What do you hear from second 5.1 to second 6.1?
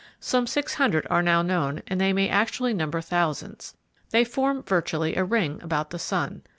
a ring about the